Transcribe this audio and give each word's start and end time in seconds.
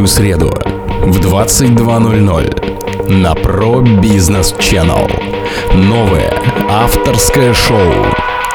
Каждую 0.00 0.16
среду 0.16 0.50
в 1.02 1.20
22.00 1.20 3.12
на 3.12 3.32
Pro 3.34 3.82
Business 4.00 4.56
Channel. 4.58 5.10
Новое 5.74 6.32
авторское 6.70 7.52
шоу 7.52 7.92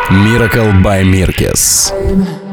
Miracle 0.10 0.82
by 0.82 1.04
Mirkes. 1.04 2.45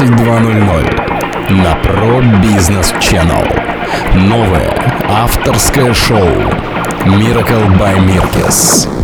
22.00 0.00 1.52
на 1.52 1.74
Pro 1.82 2.22
Business 2.40 2.90
Channel. 3.00 3.46
Новое 4.14 4.74
авторское 5.10 5.92
шоу 5.92 6.26
Miracle 7.04 7.68
by 7.78 7.98
Mirkes. 7.98 8.99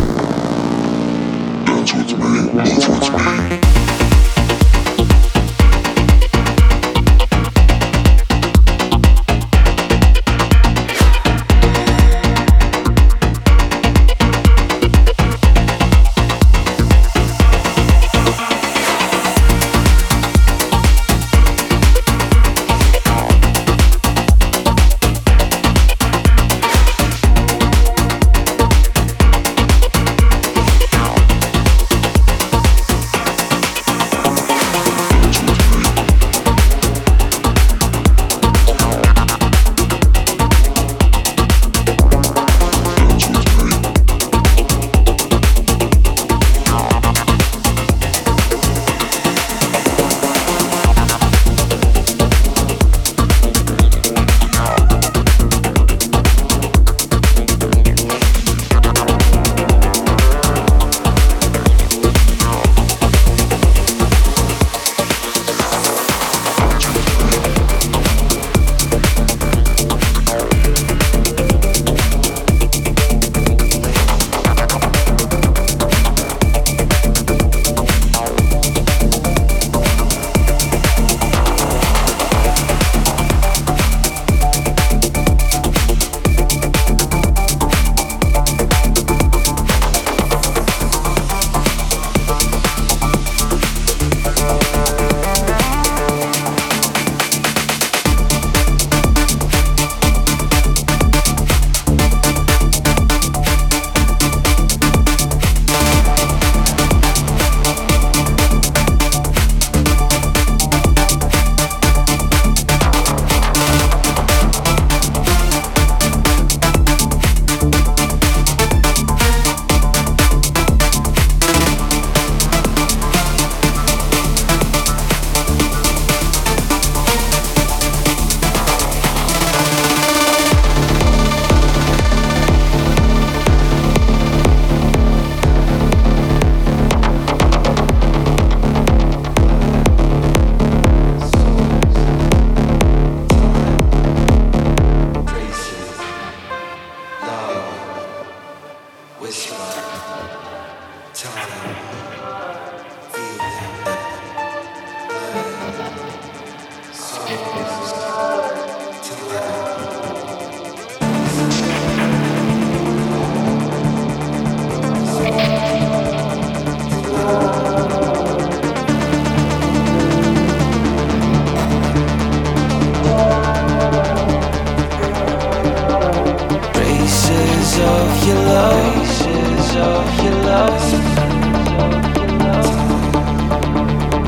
your 178.27 178.35
love, 178.35 178.93
pieces 178.93 179.75
your 179.75 180.37
love. 180.43 180.83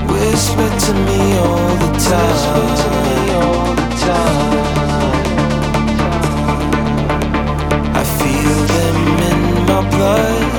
Whisper 0.10 0.70
to 0.86 0.94
me 1.08 1.20
all 1.38 1.76
the 1.84 1.92
time. 2.08 2.32
Whisper 2.32 2.68
to 2.82 2.90
me 3.04 3.18
all 3.42 3.70
the 3.80 3.88
time. 4.08 4.52
I 7.94 8.04
feel 8.20 8.60
them 8.76 9.00
in 9.32 9.40
my 9.70 9.82
blood. 9.94 10.52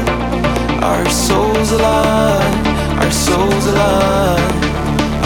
Our 0.82 1.07
souls 1.09 1.72
align. 1.72 2.55
Our 3.01 3.11
souls 3.11 3.66
align. 3.72 4.53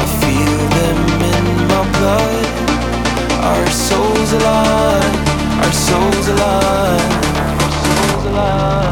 I 0.02 0.04
feel 0.22 0.60
them 0.78 1.00
in 1.34 1.46
my 1.72 1.82
blood. 1.98 2.46
Our 3.50 3.66
souls 3.70 4.32
align. 4.38 5.12
Our 5.64 5.72
souls 5.72 6.28
align 6.28 7.23
love. 8.34 8.83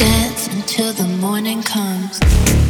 Dance 0.00 0.48
until 0.48 0.94
the 0.94 1.06
morning 1.18 1.62
comes. 1.62 2.69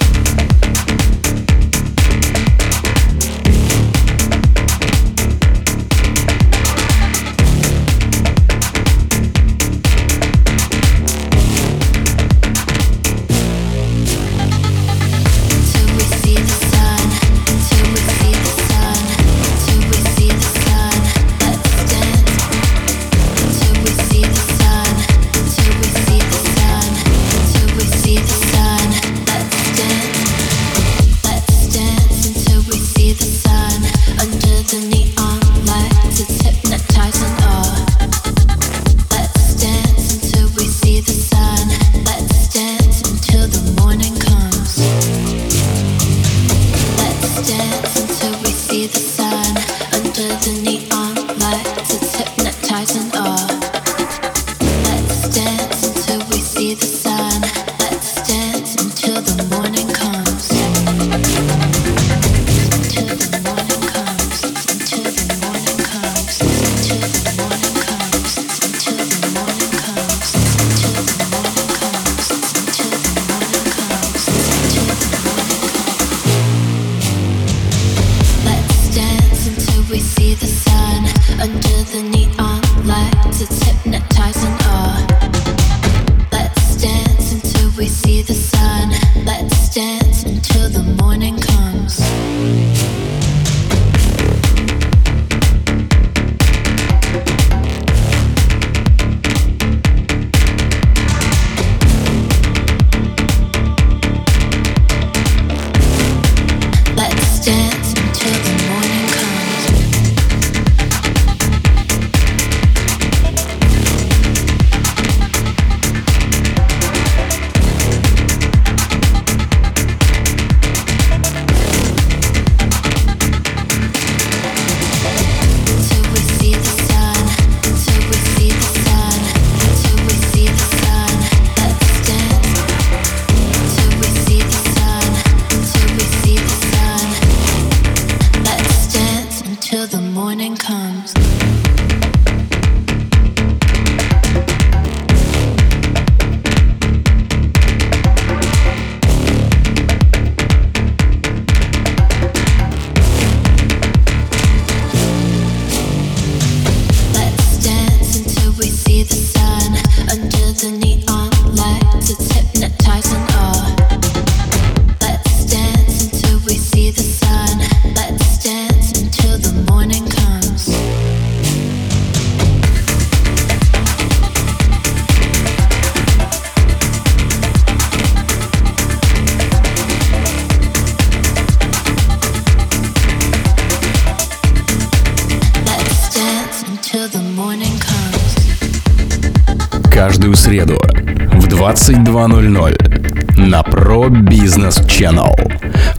22.00 192.30 193.36
на 193.36 193.60
Pro 193.62 194.08
Business 194.08 194.86
Channel. 194.86 195.34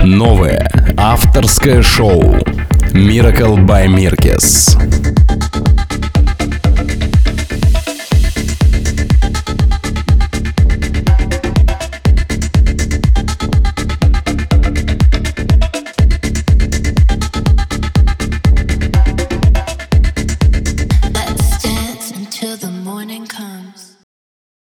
Новое 0.01 0.69
авторское 0.95 1.81
шоу 1.81 2.21
Miracle 2.93 3.57
by 3.65 3.87
Mirkes. 3.87 5.10